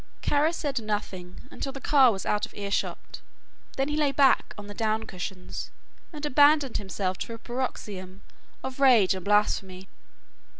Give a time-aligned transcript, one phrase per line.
[0.23, 3.21] Kara said nothing until the car was out of earshot
[3.77, 5.69] then he lay back on the down cushions
[6.11, 8.23] and abandoned himself to a paroxysm
[8.63, 9.87] of rage and blasphemy.